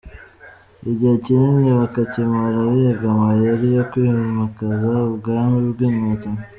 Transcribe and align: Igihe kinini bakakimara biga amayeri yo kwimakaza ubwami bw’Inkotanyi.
Igihe 0.91 1.15
kinini 1.25 1.67
bakakimara 1.79 2.59
biga 2.71 3.05
amayeri 3.15 3.67
yo 3.77 3.83
kwimakaza 3.91 4.89
ubwami 5.09 5.59
bw’Inkotanyi. 5.71 6.43